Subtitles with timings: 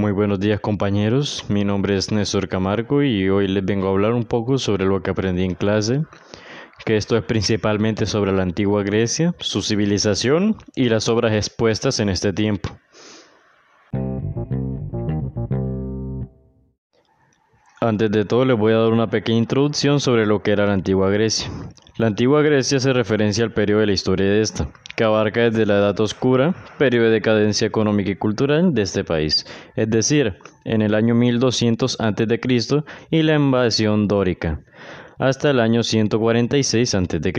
[0.00, 4.14] Muy buenos días compañeros, mi nombre es Néstor Camargo y hoy les vengo a hablar
[4.14, 6.04] un poco sobre lo que aprendí en clase,
[6.86, 12.08] que esto es principalmente sobre la antigua Grecia, su civilización y las obras expuestas en
[12.08, 12.70] este tiempo.
[17.90, 20.74] Antes de todo les voy a dar una pequeña introducción sobre lo que era la
[20.74, 21.50] antigua Grecia.
[21.96, 25.66] La antigua Grecia se referencia al periodo de la historia de esta, que abarca desde
[25.66, 30.82] la Edad Oscura, periodo de decadencia económica y cultural de este país, es decir, en
[30.82, 32.40] el año 1200 a.C.
[33.10, 34.60] y la invasión dórica,
[35.20, 37.32] hasta el año 146 a.C.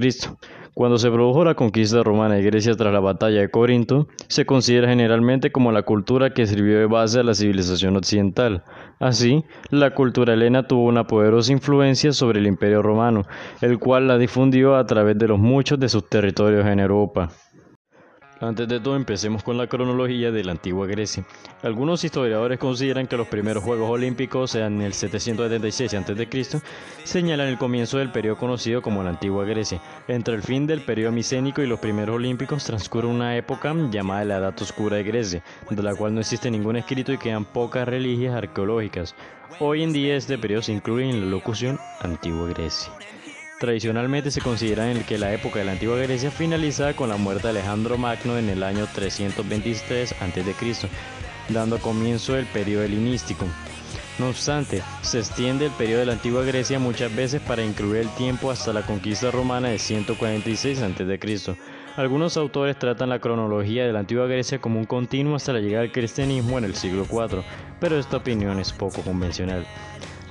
[0.74, 4.88] Cuando se produjo la conquista romana de Grecia tras la batalla de Corinto, se considera
[4.88, 8.64] generalmente como la cultura que sirvió de base a la civilización occidental.
[9.00, 13.24] Así, la cultura helena tuvo una poderosa influencia sobre el imperio romano,
[13.62, 17.30] el cual la difundió a través de los muchos de sus territorios en Europa.
[18.42, 21.24] Antes de todo, empecemos con la cronología de la antigua Grecia.
[21.62, 26.62] Algunos historiadores consideran que los primeros Juegos Olímpicos, sean en el 776 a.C.,
[27.04, 29.80] señalan el comienzo del periodo conocido como la antigua Grecia.
[30.08, 34.38] Entre el fin del periodo micénico y los primeros Olímpicos transcurre una época llamada la
[34.38, 38.34] Edad Oscura de Grecia, de la cual no existe ningún escrito y quedan pocas reliquias
[38.34, 39.14] arqueológicas.
[39.60, 42.92] Hoy en día este periodo se incluye en la locución Antigua Grecia.
[43.62, 47.44] Tradicionalmente se considera en que la época de la antigua Grecia finaliza con la muerte
[47.44, 50.90] de Alejandro Magno en el año 323 a.C.,
[51.50, 53.46] dando comienzo el periodo helenístico.
[54.18, 58.10] No obstante, se extiende el periodo de la antigua Grecia muchas veces para incluir el
[58.16, 61.56] tiempo hasta la conquista romana de 146 a.C.
[61.98, 65.84] Algunos autores tratan la cronología de la antigua Grecia como un continuo hasta la llegada
[65.84, 67.44] del cristianismo en el siglo IV,
[67.80, 69.68] pero esta opinión es poco convencional.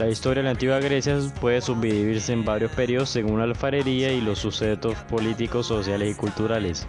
[0.00, 4.22] La historia de la antigua Grecia puede subdividirse en varios periodos según la alfarería y
[4.22, 6.86] los sucesos políticos, sociales y culturales.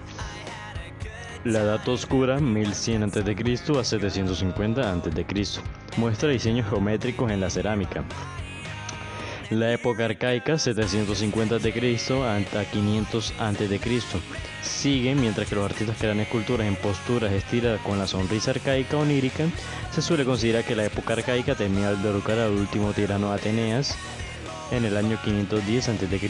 [1.43, 3.19] La Edad Oscura, 1100 a.C.
[3.77, 5.25] a 750 a.C.,
[5.97, 8.05] muestra diseños geométricos en la cerámica.
[9.51, 11.99] La época arcaica, 750 a.C.
[12.25, 13.79] hasta 500 a.C.,
[14.63, 19.43] sigue mientras que los artistas crean esculturas en posturas estiradas con la sonrisa arcaica onírica.
[19.91, 23.97] Se suele considerar que la época arcaica termina al derrocar al último tirano Ateneas
[24.71, 26.29] en el año 510 a.C.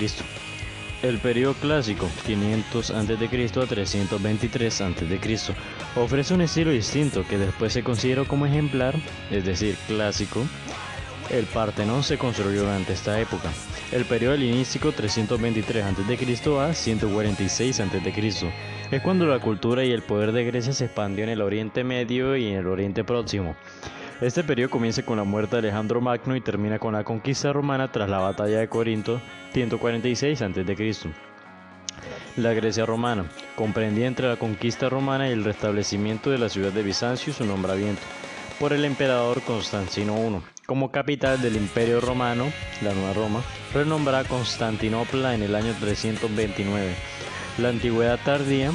[1.03, 3.13] El periodo clásico, 500 a.C.
[3.13, 5.53] a 323 a.C.,
[5.95, 8.95] ofrece un estilo distinto que después se consideró como ejemplar,
[9.29, 10.43] es decir, clásico,
[11.31, 13.49] el Partenón se construyó durante esta época.
[13.91, 16.59] El periodo helenístico 323 a.C.
[16.59, 18.53] a 146 a.C.
[18.91, 22.35] es cuando la cultura y el poder de Grecia se expandió en el Oriente Medio
[22.35, 23.55] y en el Oriente Próximo.
[24.19, 27.91] Este periodo comienza con la muerte de Alejandro Magno y termina con la conquista romana
[27.91, 29.21] tras la batalla de Corinto
[29.53, 31.09] 146 a.C.
[32.37, 33.25] La Grecia romana
[33.55, 38.01] comprendía entre la conquista romana y el restablecimiento de la ciudad de Bizancio su nombramiento
[38.59, 42.49] por el emperador Constantino I como capital del Imperio Romano,
[42.81, 43.43] la Nueva Roma,
[43.73, 46.95] renombrada Constantinopla en el año 329.
[47.57, 48.71] La antigüedad tardía,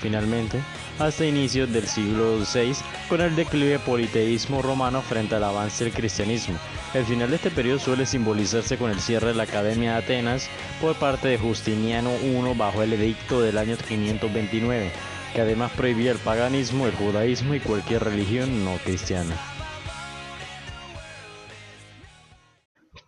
[0.00, 0.60] finalmente,
[1.00, 2.76] hasta inicios del siglo VI,
[3.08, 6.60] con el declive politeísmo romano frente al avance del cristianismo.
[6.94, 10.48] El final de este periodo suele simbolizarse con el cierre de la Academia de Atenas
[10.80, 14.92] por parte de Justiniano I bajo el edicto del año 529,
[15.34, 19.34] que además prohibía el paganismo, el judaísmo y cualquier religión no cristiana.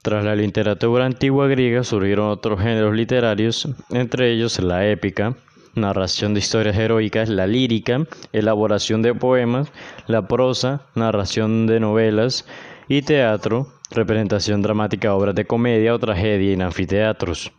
[0.06, 5.34] Tras la literatura antigua griega surgieron otros géneros literarios, entre ellos la épica,
[5.74, 9.72] narración de historias heroicas, la lírica, elaboración de poemas,
[10.06, 12.46] la prosa, narración de novelas
[12.86, 17.50] y teatro, representación dramática, obras de comedia o tragedia en anfiteatros.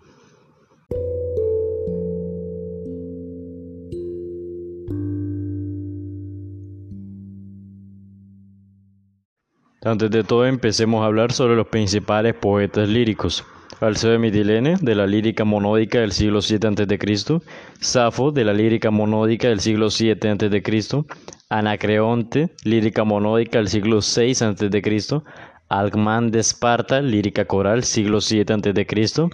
[9.88, 13.46] Antes de todo empecemos a hablar sobre los principales poetas líricos.
[13.80, 17.40] Alceo de Mitilene, de la lírica monódica del siglo VII a.C.,
[17.80, 21.06] Safo, de la lírica monódica del siglo VII a.C.,
[21.48, 25.22] Anacreonte, lírica monódica del siglo VI a.C.,
[25.70, 29.30] Alcmán de Esparta, lírica coral, siglo VII a.C.,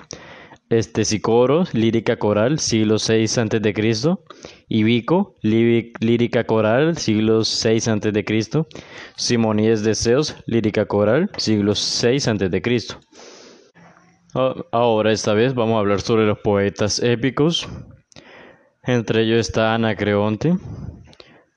[0.77, 4.15] Estesicoro, lírica coral, siglo VI a.C.,
[4.69, 8.65] Ibico, lírica coral, siglo VI a.C.,
[9.15, 12.87] Simoníes de Zeus, lírica coral, siglo VI a.C.
[14.71, 17.69] Ahora, esta vez vamos a hablar sobre los poetas épicos.
[18.81, 20.57] Entre ellos está Anacreonte,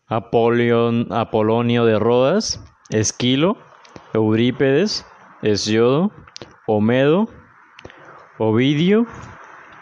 [0.08, 3.56] Apolion, Apolonio de Rodas, Esquilo,
[4.12, 5.06] Eurípedes,
[5.42, 6.12] Hesiodo,
[6.66, 7.28] Homedo,
[8.38, 9.06] Ovidio,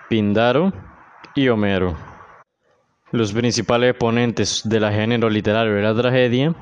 [0.08, 0.72] Pindaro
[1.34, 1.96] y Homero.
[3.10, 6.54] Los principales exponentes del género literario de la tragedia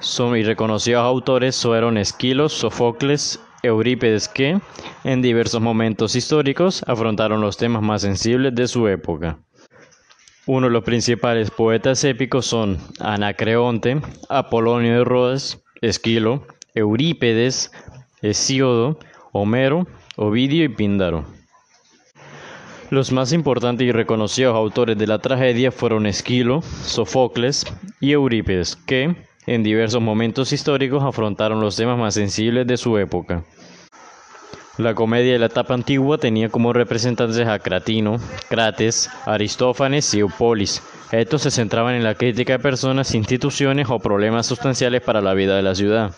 [0.00, 4.58] Son y reconocidos autores fueron Esquilo, Sofocles, Eurípides que,
[5.04, 9.38] en diversos momentos históricos, afrontaron los temas más sensibles de su época.
[10.46, 14.00] Uno de los principales poetas épicos son Anacreonte,
[14.30, 17.72] Apolonio de Rodas, Esquilo, Eurípedes,
[18.22, 18.98] Hesíodo,
[19.32, 19.86] Homero,
[20.18, 21.26] Ovidio y Píndaro.
[22.88, 27.66] Los más importantes y reconocidos autores de la tragedia fueron Esquilo, Sofocles
[28.00, 29.14] y Eurípides, que,
[29.46, 33.44] en diversos momentos históricos, afrontaron los temas más sensibles de su época.
[34.78, 38.16] La comedia de la etapa antigua tenía como representantes a Cratino,
[38.48, 40.82] Crates, Aristófanes y Eupolis.
[41.12, 45.56] Estos se centraban en la crítica de personas, instituciones o problemas sustanciales para la vida
[45.56, 46.14] de la ciudad.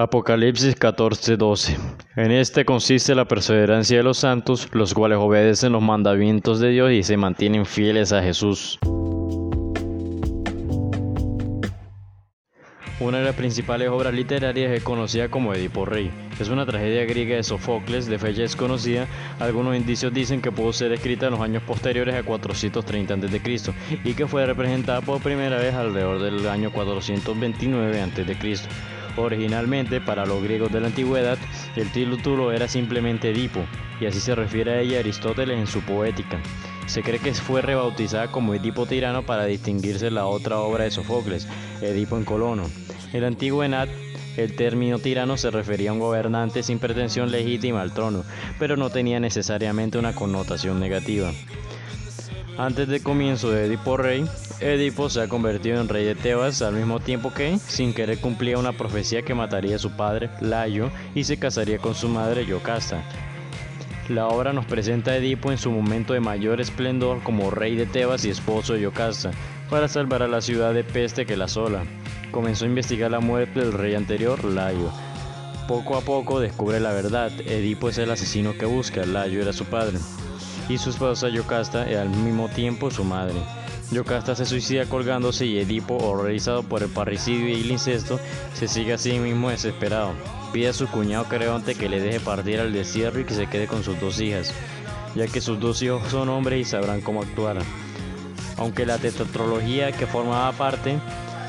[0.00, 1.76] Apocalipsis 14:12
[2.14, 6.92] En este consiste la perseverancia de los santos, los cuales obedecen los mandamientos de Dios
[6.92, 8.78] y se mantienen fieles a Jesús.
[13.00, 16.12] Una de las principales obras literarias es conocida como Edipo Rey.
[16.38, 19.08] Es una tragedia griega de Sofocles de fecha desconocida.
[19.40, 23.72] Algunos indicios dicen que pudo ser escrita en los años posteriores a 430 a.C.
[24.04, 28.58] y que fue representada por primera vez alrededor del año 429 a.C.
[29.18, 31.38] Originalmente, para los griegos de la antigüedad,
[31.74, 33.64] el título era simplemente Edipo,
[34.00, 36.40] y así se refiere a ella Aristóteles en su poética.
[36.86, 40.92] Se cree que fue rebautizada como Edipo Tirano para distinguirse de la otra obra de
[40.92, 41.48] Sofocles,
[41.82, 42.62] Edipo en Colono.
[43.12, 43.88] En la antigüedad,
[44.36, 48.22] el término tirano se refería a un gobernante sin pretensión legítima al trono,
[48.60, 51.32] pero no tenía necesariamente una connotación negativa.
[52.58, 54.28] Antes del comienzo de Edipo Rey,
[54.58, 58.58] Edipo se ha convertido en rey de Tebas al mismo tiempo que, sin querer, cumplía
[58.58, 63.04] una profecía que mataría a su padre, Layo, y se casaría con su madre, Yocasta.
[64.08, 67.86] La obra nos presenta a Edipo en su momento de mayor esplendor como rey de
[67.86, 69.30] Tebas y esposo de Yocasta,
[69.70, 71.84] para salvar a la ciudad de peste que la asola.
[72.32, 74.90] Comenzó a investigar la muerte del rey anterior, Layo.
[75.68, 79.64] Poco a poco descubre la verdad, Edipo es el asesino que busca, Layo era su
[79.66, 79.98] padre,
[80.68, 83.36] y su esposa Yocasta es al mismo tiempo su madre.
[83.90, 88.20] Yocasta se suicida colgándose y Edipo, horrorizado por el parricidio y el incesto,
[88.52, 90.12] se sigue a sí mismo desesperado.
[90.52, 93.66] Pide a su cuñado Creonte que le deje partir al desierto y que se quede
[93.66, 94.52] con sus dos hijas,
[95.14, 97.56] ya que sus dos hijos son hombres y sabrán cómo actuar.
[98.58, 100.98] Aunque la tetratrología que formaba parte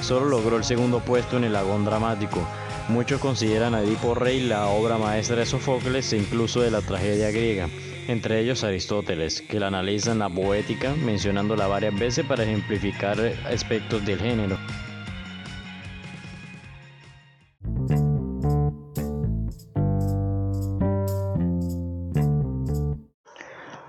[0.01, 2.39] solo logró el segundo puesto en el agón dramático,
[2.87, 7.31] muchos consideran a Edipo Rey la obra maestra de Sofocles e incluso de la tragedia
[7.31, 7.67] griega
[8.09, 14.03] entre ellos Aristóteles, que la analiza en la poética, mencionándola varias veces para ejemplificar aspectos
[14.03, 14.57] del género.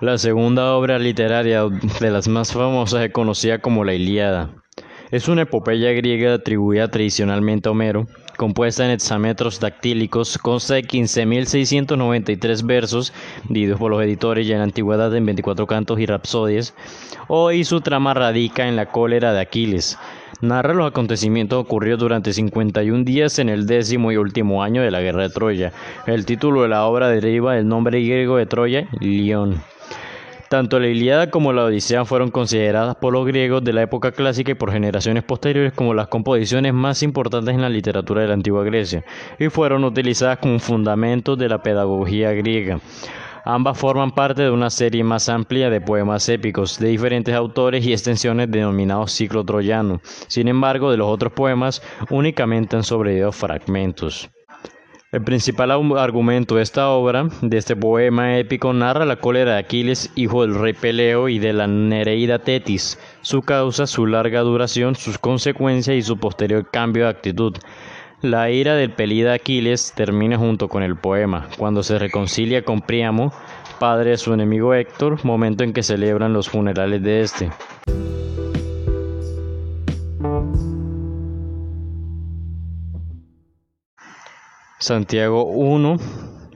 [0.03, 1.65] La segunda obra literaria
[2.01, 4.51] de las más famosas es conocida como la Ilíada.
[5.11, 8.07] Es una epopeya griega atribuida tradicionalmente a Homero,
[8.41, 13.13] compuesta en hexámetros dactílicos, consta de 15.693 versos,
[13.51, 16.73] divididos por los editores ya en la antigüedad en 24 cantos y rapsodias.
[17.29, 19.99] Hoy su trama radica en la cólera de Aquiles.
[20.41, 25.03] Narra los acontecimientos ocurridos durante 51 días en el décimo y último año de la
[25.03, 25.75] guerra de Troya.
[26.07, 29.61] El título de la obra deriva del nombre griego de Troya, Lión.
[30.51, 34.51] Tanto la Ilíada como la Odisea fueron consideradas por los griegos de la época clásica
[34.51, 38.65] y por generaciones posteriores como las composiciones más importantes en la literatura de la antigua
[38.65, 39.05] Grecia
[39.39, 42.81] y fueron utilizadas como fundamentos de la pedagogía griega.
[43.45, 47.93] Ambas forman parte de una serie más amplia de poemas épicos de diferentes autores y
[47.93, 50.01] extensiones denominados ciclo troyano.
[50.27, 54.29] Sin embargo, de los otros poemas únicamente han sobrevivido fragmentos.
[55.13, 60.13] El principal argumento de esta obra, de este poema épico, narra la cólera de Aquiles,
[60.15, 65.19] hijo del rey Peleo y de la Nereida Tetis, su causa, su larga duración, sus
[65.19, 67.57] consecuencias y su posterior cambio de actitud.
[68.23, 73.33] La ira del pelida Aquiles termina junto con el poema, cuando se reconcilia con Príamo,
[73.81, 77.51] padre de su enemigo Héctor, momento en que celebran los funerales de este.
[84.81, 85.97] Santiago 1,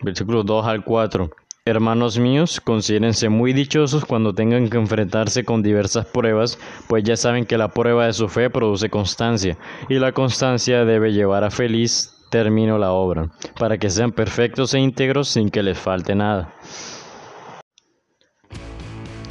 [0.03, 1.31] versículos 2 al 4.
[1.67, 7.45] Hermanos míos, considérense muy dichosos cuando tengan que enfrentarse con diversas pruebas, pues ya saben
[7.45, 9.59] que la prueba de su fe produce constancia,
[9.91, 14.81] y la constancia debe llevar a feliz término la obra, para que sean perfectos e
[14.81, 16.55] íntegros sin que les falte nada.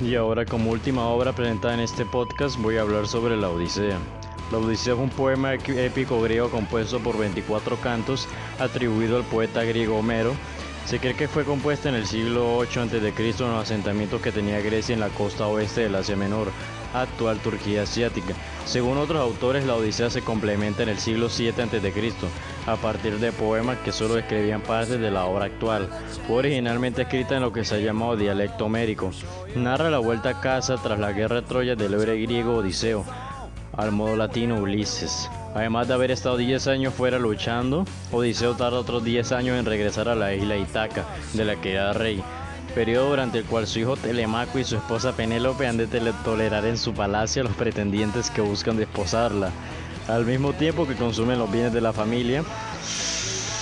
[0.01, 3.97] Y ahora como última obra presentada en este podcast voy a hablar sobre la Odisea.
[4.51, 8.27] La Odisea es un poema épico griego compuesto por 24 cantos,
[8.59, 10.33] atribuido al poeta griego Homero.
[10.85, 12.97] Se cree que fue compuesta en el siglo 8 a.C.
[12.97, 16.49] en los asentamientos que tenía Grecia en la costa oeste del Asia Menor,
[16.93, 18.33] actual Turquía asiática.
[18.65, 21.93] Según otros autores, la Odisea se complementa en el siglo VII a.C.,
[22.65, 25.89] a partir de poemas que solo describían partes de la obra actual.
[26.27, 29.11] Fue originalmente escrita en lo que se ha llamado dialecto homérico.
[29.55, 33.05] Narra la vuelta a casa tras la guerra de Troya del héroe griego Odiseo,
[33.77, 35.29] al modo latino Ulises.
[35.55, 40.09] Además de haber estado 10 años fuera luchando, Odiseo tarda otros 10 años en regresar
[40.09, 42.23] a la isla Itaca, de la que era rey
[42.73, 45.87] periodo durante el cual su hijo Telemaco y su esposa Penélope han de
[46.23, 49.51] tolerar en su palacio a los pretendientes que buscan desposarla,
[50.07, 52.43] al mismo tiempo que consumen los bienes de la familia.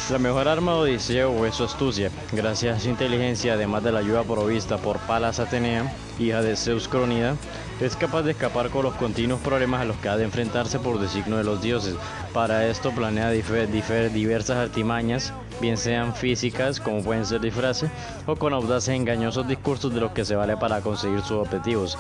[0.10, 2.10] La mejor arma de Odiseo es su astucia.
[2.32, 6.88] Gracias a su inteligencia, además de la ayuda provista por Palas Atenea, hija de Zeus
[6.88, 7.36] Cronida,
[7.82, 11.00] es capaz de escapar con los continuos problemas a los que ha de enfrentarse por
[11.00, 11.96] designio de los dioses.
[12.32, 17.90] Para esto planea diversas artimañas, bien sean físicas, como pueden ser disfraces,
[18.28, 21.98] o con audaces engañosos discursos de los que se vale para conseguir sus objetivos.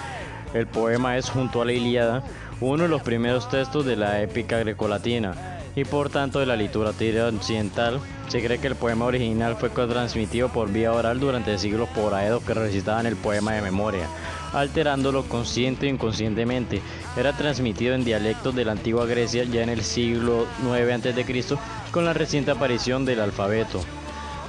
[0.53, 2.23] El poema es, junto a la Ilíada,
[2.59, 5.33] uno de los primeros textos de la épica grecolatina
[5.75, 7.99] y por tanto de la literatura occidental.
[8.27, 12.43] Se cree que el poema original fue transmitido por vía oral durante siglos por aedos
[12.43, 14.07] que recitaban el poema de memoria,
[14.53, 16.81] alterándolo consciente e inconscientemente.
[17.17, 21.57] Era transmitido en dialectos de la antigua Grecia ya en el siglo IX a.C.
[21.91, 23.81] con la reciente aparición del alfabeto.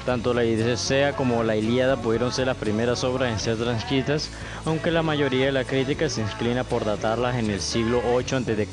[0.06, 4.30] Tanto la Odisea como la Ilíada pudieron ser las primeras obras en ser transcritas,
[4.64, 8.66] aunque la mayoría de la crítica se inclina por datarlas en el siglo 8 a.C.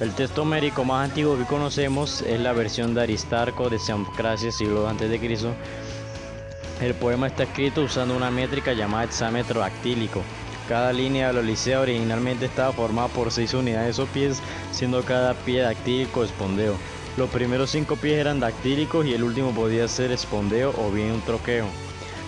[0.00, 4.88] El texto homérico más antiguo que conocemos es la versión de Aristarco de Sancracia, siglo
[4.88, 5.54] antes de Cristo.
[6.80, 10.22] El poema está escrito usando una métrica llamada hexámetro dactílico.
[10.68, 14.40] Cada línea de la Odisea originalmente estaba formada por seis unidades o pies,
[14.72, 16.76] siendo cada pie dactílico espondeo.
[17.16, 21.20] Los primeros cinco pies eran dactílicos y el último podía ser espondeo o bien un
[21.20, 21.66] troqueo.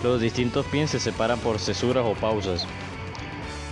[0.03, 2.67] Los distintos pies se separan por cesuras o pausas.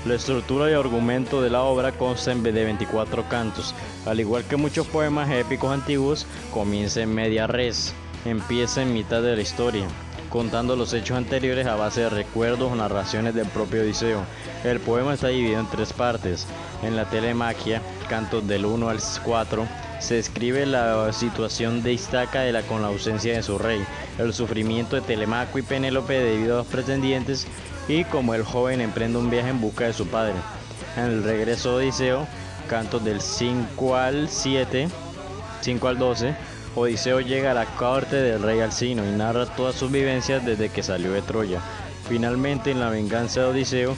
[0.05, 3.75] La estructura y argumento de la obra consta de 24 cantos.
[4.05, 7.93] Al igual que muchos poemas épicos antiguos, comienza en media res,
[8.25, 9.85] empieza en mitad de la historia,
[10.33, 14.25] contando los hechos anteriores a base de recuerdos o narraciones del propio Odiseo.
[14.63, 16.47] El poema está dividido en tres partes.
[16.81, 19.67] En la telemaquia, cantos del 1 al 4,
[19.99, 23.85] se describe la situación de Istaca de la, con la ausencia de su rey,
[24.17, 27.45] el sufrimiento de Telemaco y Penélope debido a los pretendientes
[27.87, 30.33] y como el joven emprende un viaje en busca de su padre.
[30.97, 32.25] En el regreso de Odiseo,
[32.67, 34.89] cantos del 5 al 7,
[35.61, 36.35] 5 al 12,
[36.75, 40.81] Odiseo llega a la corte del rey Alcino y narra todas sus vivencias desde que
[40.81, 41.59] salió de Troya.
[42.09, 43.95] Finalmente, en la venganza de Odiseo,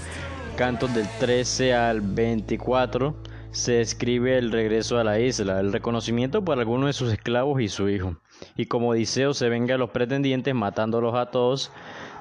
[0.57, 3.15] cantos del 13 al 24,
[3.51, 7.69] se escribe el regreso a la isla, el reconocimiento por algunos de sus esclavos y
[7.69, 8.17] su hijo.
[8.57, 11.71] Y como Odiseo se venga a los pretendientes matándolos a todos,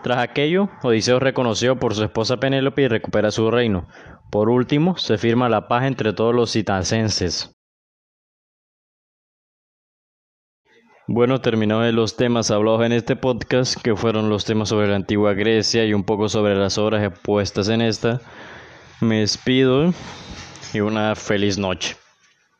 [0.04, 3.88] tras aquello, Odiseo reconoció por su esposa Penélope y recupera su reino.
[4.30, 7.54] Por último, se firma la paz entre todos los citacenses.
[11.06, 14.96] Bueno, terminado de los temas hablados en este podcast, que fueron los temas sobre la
[14.96, 18.22] antigua Grecia y un poco sobre las obras expuestas en esta,
[19.02, 19.92] me despido
[20.72, 21.94] y una feliz noche.